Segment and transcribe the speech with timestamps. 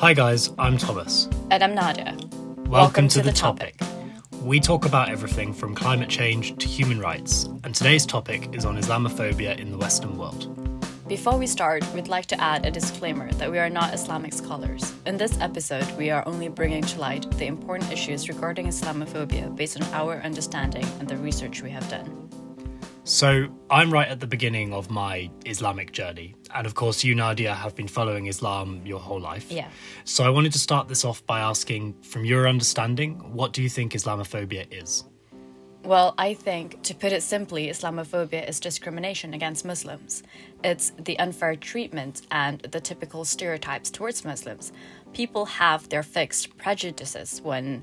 [0.00, 1.28] Hi, guys, I'm Thomas.
[1.50, 2.16] And I'm Nadia.
[2.68, 3.78] Welcome, to, the, topic.
[4.42, 8.80] We talk about everything from climate change to human rights, and today's topic is on
[8.80, 10.48] Islamophobia in the Western world.
[11.06, 14.90] Before we start, we'd like to add a disclaimer that we are not Islamic scholars.
[15.04, 19.78] In this episode, we are only bringing to light the important issues regarding Islamophobia based
[19.78, 22.30] on our understanding and the research we have done.
[23.04, 26.34] So, I'm right at the beginning of my Islamic journey.
[26.54, 29.50] And of course, you, Nadia, have been following Islam your whole life.
[29.50, 29.68] Yeah.
[30.04, 33.68] So, I wanted to start this off by asking from your understanding, what do you
[33.68, 35.04] think Islamophobia is?
[35.82, 40.22] Well, I think, to put it simply, Islamophobia is discrimination against Muslims.
[40.62, 44.72] It's the unfair treatment and the typical stereotypes towards Muslims.
[45.14, 47.82] People have their fixed prejudices when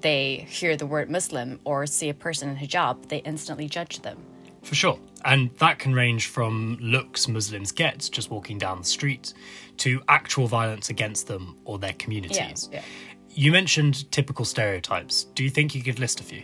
[0.00, 4.18] they hear the word Muslim or see a person in hijab, they instantly judge them.
[4.66, 4.98] For sure.
[5.24, 9.32] And that can range from looks Muslims get just walking down the street
[9.78, 12.68] to actual violence against them or their communities.
[12.72, 12.84] Yeah, yeah.
[13.30, 15.24] You mentioned typical stereotypes.
[15.34, 16.42] Do you think you could list a few?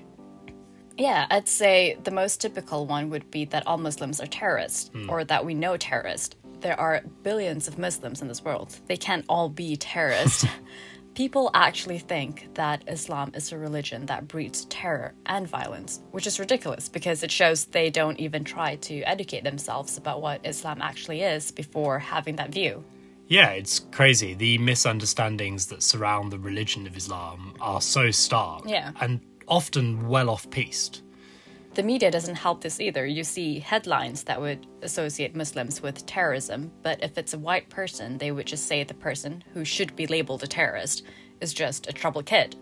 [0.96, 5.10] Yeah, I'd say the most typical one would be that all Muslims are terrorists Hmm.
[5.10, 6.36] or that we know terrorists.
[6.60, 8.78] There are billions of Muslims in this world.
[8.86, 10.46] They can't all be terrorists.
[11.14, 16.40] People actually think that Islam is a religion that breeds terror and violence, which is
[16.40, 21.20] ridiculous because it shows they don't even try to educate themselves about what Islam actually
[21.20, 22.82] is before having that view.
[23.28, 24.32] Yeah, it's crazy.
[24.32, 28.92] The misunderstandings that surround the religion of Islam are so stark Yeah.
[29.00, 31.02] and often well off piste.
[31.74, 33.06] The media doesn't help this either.
[33.06, 38.18] You see headlines that would associate Muslims with terrorism, but if it's a white person,
[38.18, 41.04] they would just say the person who should be labeled a terrorist
[41.40, 42.56] is just a troubled kid.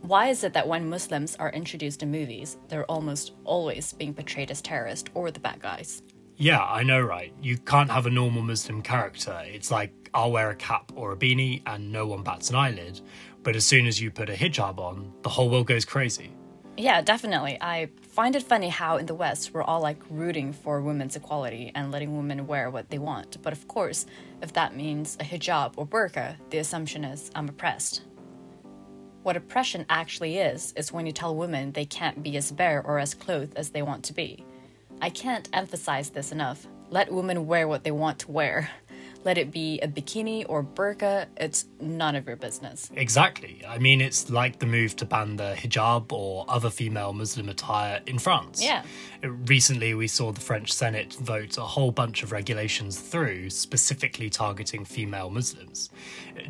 [0.00, 4.50] Why is it that when Muslims are introduced in movies, they're almost always being portrayed
[4.50, 6.02] as terrorists or the bad guys?
[6.36, 7.32] Yeah, I know, right?
[7.40, 9.40] You can't have a normal Muslim character.
[9.44, 13.00] It's like I'll wear a cap or a beanie and no one bats an eyelid.
[13.44, 16.32] But as soon as you put a hijab on, the whole world goes crazy.
[16.78, 17.58] Yeah, definitely.
[17.60, 21.72] I find it funny how in the West we're all like rooting for women's equality
[21.74, 23.42] and letting women wear what they want.
[23.42, 24.06] But of course,
[24.42, 28.02] if that means a hijab or burqa, the assumption is I'm oppressed.
[29.24, 33.00] What oppression actually is, is when you tell women they can't be as bare or
[33.00, 34.44] as clothed as they want to be.
[35.02, 36.68] I can't emphasize this enough.
[36.90, 38.70] Let women wear what they want to wear.
[39.28, 42.90] Let it be a bikini or burqa, it's none of your business.
[42.96, 43.60] Exactly.
[43.68, 48.00] I mean, it's like the move to ban the hijab or other female Muslim attire
[48.06, 48.64] in France.
[48.64, 48.84] Yeah.
[49.22, 54.86] Recently, we saw the French Senate vote a whole bunch of regulations through specifically targeting
[54.86, 55.90] female Muslims.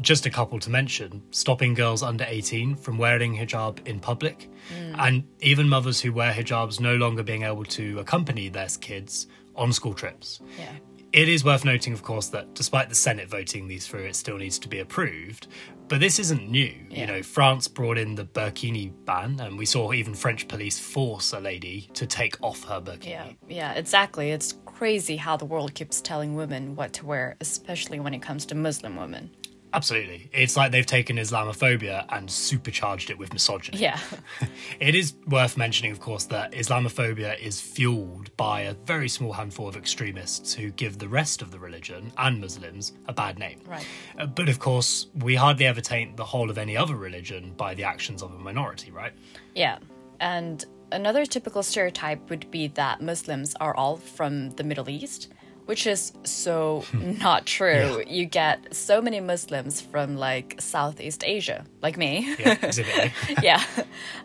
[0.00, 4.94] Just a couple to mention stopping girls under 18 from wearing hijab in public, hmm.
[5.00, 9.72] and even mothers who wear hijabs no longer being able to accompany their kids on
[9.72, 10.41] school trips.
[10.56, 10.71] Yeah.
[11.12, 14.36] It is worth noting, of course, that despite the Senate voting these through, it still
[14.36, 15.46] needs to be approved.
[15.88, 16.74] But this isn't new.
[16.91, 17.00] Yeah.
[17.00, 21.32] You know, France brought in the burkini ban, and we saw even French police force
[21.32, 23.08] a lady to take off her burkini.
[23.08, 24.32] Yeah, yeah, exactly.
[24.32, 28.44] It's crazy how the world keeps telling women what to wear, especially when it comes
[28.46, 29.30] to Muslim women.
[29.73, 30.31] Absolutely.
[30.33, 33.79] It's like they've taken Islamophobia and supercharged it with misogyny.
[33.79, 33.99] Yeah,
[34.81, 39.69] It is worth mentioning, of course, that Islamophobia is fueled by a very small handful
[39.69, 43.61] of extremists who give the rest of the religion and Muslims a bad name.
[43.67, 43.87] Right.
[44.19, 47.75] Uh, But of course, we hardly ever taint the whole of any other religion by
[47.75, 49.12] the actions of a minority, right?
[49.55, 49.79] yeah.
[50.21, 55.33] And another typical stereotype would be that Muslims are all from the Middle East,
[55.69, 56.83] which is so
[57.21, 58.03] not true.
[58.06, 62.34] You get so many Muslims from like Southeast Asia, like me.
[62.39, 63.11] Yeah,
[63.43, 63.62] yeah.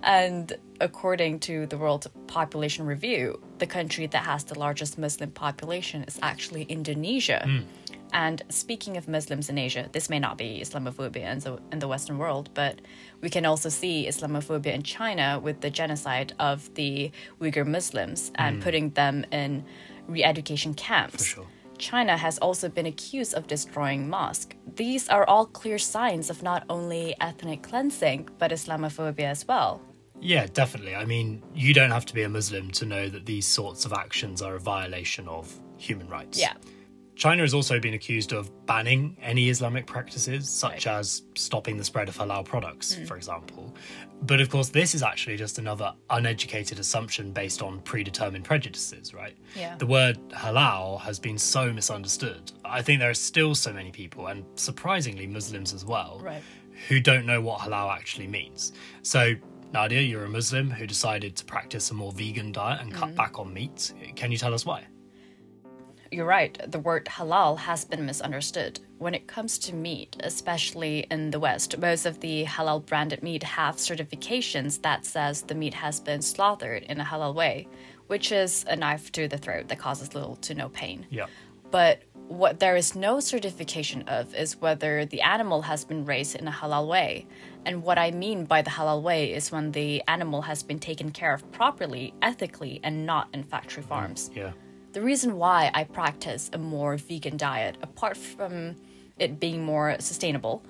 [0.04, 6.06] And according to the World Population Review, the country that has the largest Muslim population
[6.06, 7.42] is actually Indonesia.
[7.44, 7.60] Hmm.
[8.14, 11.90] And speaking of Muslims in Asia, this may not be Islamophobia in the, in the
[11.90, 12.80] Western world, but
[13.20, 17.12] we can also see Islamophobia in China with the genocide of the
[17.42, 18.62] Uyghur Muslims and hmm.
[18.62, 19.66] putting them in
[20.08, 21.26] re education camps.
[21.26, 21.48] sure.
[21.78, 24.56] China has also been accused of destroying mosques.
[24.76, 29.82] These are all clear signs of not only ethnic cleansing, but Islamophobia as well.
[30.22, 30.96] Yeah, definitely.
[30.96, 33.92] I mean, you don't have to be a Muslim to know that these sorts of
[33.92, 36.40] actions are a violation of human rights.
[36.40, 36.54] Yeah.
[37.16, 40.96] China has also been accused of banning any Islamic practices, such Right.
[41.00, 43.76] as stopping the spread of halal products, for example.
[44.24, 49.36] But of course, this is actually just another uneducated assumption based on predetermined prejudices, right?
[49.56, 49.76] Yeah.
[49.78, 52.52] The word halal has been so misunderstood.
[52.66, 56.42] I think there are still so many people, and surprisingly Muslims as well, Right.
[56.88, 58.74] who don't know what halal actually means.
[59.04, 59.36] So,
[59.72, 63.16] Nadia, you're a Muslim who decided to practice a more vegan diet and cut mm.
[63.16, 63.94] back on meat.
[64.16, 64.86] Can you tell us why?
[66.14, 68.80] You're right, the word halal has been misunderstood.
[69.00, 73.44] When it comes to meat, especially in the West, most of the halal branded meat
[73.44, 77.68] have certifications that says the meat has been slaughtered in a halal way,
[78.08, 81.06] which is a knife to the throat that causes little to no pain.
[81.10, 81.26] Yeah.
[81.72, 86.48] But what there is no certification of is whether the animal has been raised in
[86.48, 87.28] a halal way.
[87.66, 91.12] And what I mean by the halal way is when the animal has been taken
[91.12, 94.32] care of properly, ethically, and not in factory mm, farms.
[94.36, 94.52] Yeah.
[94.94, 98.76] The reason why I practice a more vegan diet, apart from
[99.18, 100.64] it being more sustainable,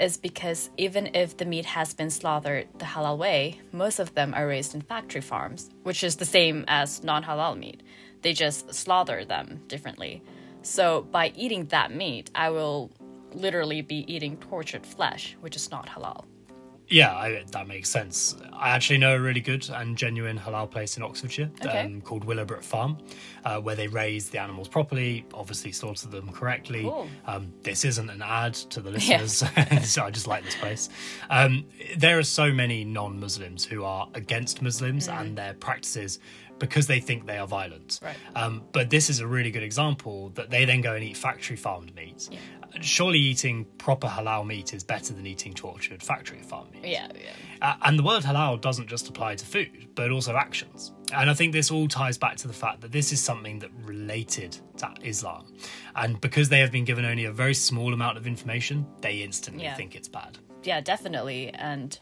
[0.00, 4.34] is because even if the meat has been slaughtered the halal way, most of them
[4.34, 7.84] are raised in factory farms, which is the same as non halal meat.
[8.22, 10.24] They just slaughter them differently.
[10.62, 12.90] So by eating that meat, I will
[13.32, 16.24] literally be eating tortured flesh, which is not halal.
[16.90, 18.34] Yeah, I, that makes sense.
[18.52, 21.80] I actually know a really good and genuine halal place in Oxfordshire Okay.
[21.84, 22.96] um, called Willowbrook Farm,
[23.44, 26.82] uh, where they raise the animals properly, obviously slaughter them correctly.
[26.84, 27.08] Cool.
[27.26, 29.44] Um, this isn't an ad to the listeners,
[29.84, 30.88] so I just like this place.
[31.28, 36.18] Um, there are so many non Muslims who are against Muslims and their practices
[36.58, 38.00] because they think they are violent.
[38.02, 38.16] Right.
[38.34, 41.56] Um, but this is a really good example that they then go and eat factory
[41.56, 42.28] farmed meat.
[42.82, 46.84] Surely eating proper halal meat is better than eating tortured factory farmed meat.
[46.84, 47.30] Yeah, yeah.
[47.62, 50.92] Uh, and the word halal doesn't just apply to food, but also actions.
[51.14, 53.70] And I think this all ties back to the fact that this is something that
[53.84, 55.46] related to Islam.
[55.96, 59.64] And because they have been given only a very small amount of information, they instantly
[59.64, 59.74] Yeah.
[59.74, 60.38] think it's bad.
[60.62, 61.48] Yeah, definitely.
[61.54, 61.98] And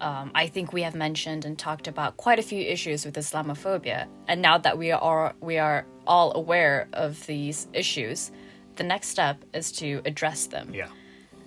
[0.00, 4.06] um, I think we have mentioned and talked about quite a few issues with Islamophobia.
[4.26, 8.30] And now that we are we are all aware of these issues,
[8.76, 10.72] the next step is to address them.
[10.72, 10.88] Yeah.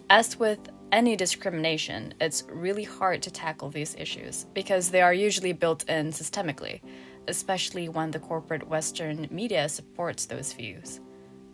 [0.09, 0.59] As with
[0.91, 6.11] any discrimination, it's really hard to tackle these issues because they are usually built in
[6.11, 6.81] systemically,
[7.27, 10.99] especially when the corporate Western media supports those views.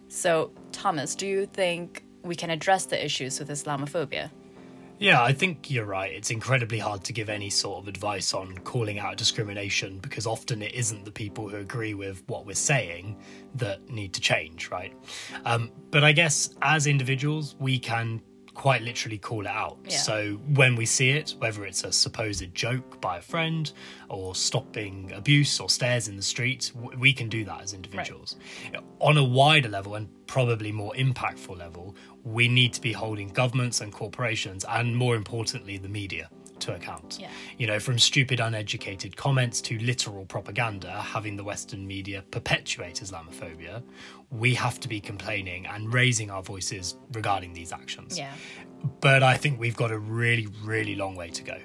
[0.07, 4.31] So, Thomas, do you think we can address the issues with Islamophobia?
[4.99, 6.11] Yeah, I think you're right.
[6.11, 10.63] It's incredibly hard to give any sort of advice on calling out discrimination because often
[10.63, 13.15] it isn't the people who agree with what we're saying
[13.55, 14.93] that need to change, right?
[15.45, 18.21] Um, but I guess as individuals, we can
[18.57, 19.77] quite literally call it out.
[19.85, 19.97] Yeah.
[19.97, 23.71] So when we see it, whether it's a supposed joke by a friend
[24.09, 28.35] or stopping abuse or stares in the street, we can do that as individuals.
[28.99, 33.81] On a wider level and probably more impactful level, we need to be holding governments
[33.81, 36.27] and corporations, and more importantly, the media,
[36.61, 37.17] to account.
[37.19, 37.29] Yeah.
[37.57, 43.83] You know, from stupid, uneducated comments to literal propaganda, having the Western media perpetuate Islamophobia,
[44.29, 48.17] we have to be complaining and raising our voices regarding these actions.
[48.17, 48.33] Yeah.
[49.01, 51.57] But I think we've got a really, really long way to go.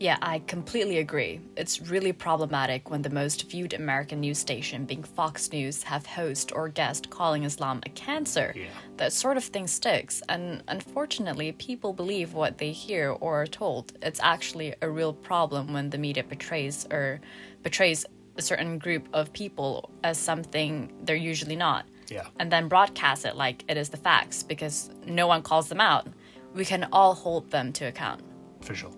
[0.00, 1.40] Yeah, I completely agree.
[1.56, 6.52] It's really problematic when the most viewed American news station, being Fox News, have host
[6.54, 8.52] or guest calling Islam a cancer.
[8.56, 8.66] Yeah.
[8.96, 13.92] That sort of thing sticks, and unfortunately, people believe what they hear or are told.
[14.02, 17.20] It's actually a real problem when the media portrays or
[17.62, 18.04] portrays
[18.36, 21.86] a certain group of people as something they're usually not.
[22.08, 22.26] Yeah.
[22.40, 26.08] And then broadcast it like it is the facts because no one calls them out.
[26.52, 28.22] We can all hold them to account.
[28.60, 28.90] For sure.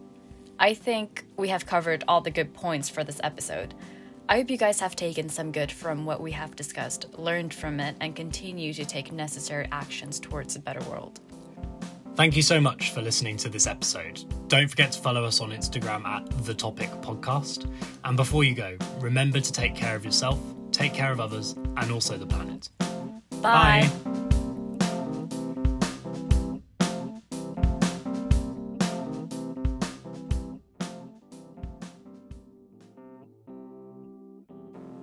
[0.59, 3.75] I think we have covered all the good points for this episode.
[4.29, 7.79] I hope you guys have taken some good from what we have discussed, learned from
[7.79, 11.21] it, and continue to take necessary actions towards a better world.
[12.17, 14.25] Thank you so much for listening to this episode.
[14.49, 17.71] Don't forget to follow us on Instagram at The Topic Podcast.
[18.05, 20.41] And before you go, remember to take care of yourself,
[20.73, 22.71] take care of others, and also the planet.
[23.43, 23.91] Bye.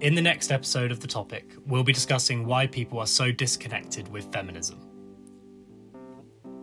[0.03, 4.09] In the next episode of The Topic, we'll be discussing why people are so disconnected
[4.09, 4.77] with feminism.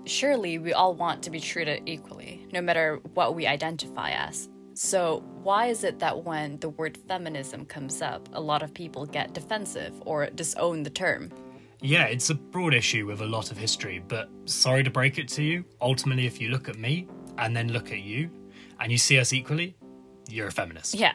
[0.05, 4.51] Surely we all want to be treated equally, no matter what we identify as.
[4.75, 9.07] So, why is it that when the word feminism comes up, a lot of people
[9.07, 11.31] get defensive or disown the term?
[11.81, 15.29] Yeah, it's a broad issue with a lot of history, but sorry to break it
[15.29, 15.65] to you.
[15.81, 18.29] Ultimately, if you look at me and then look at you
[18.81, 19.79] and you see us equally,
[20.29, 20.95] you're a feminist.
[20.95, 21.15] Yeah,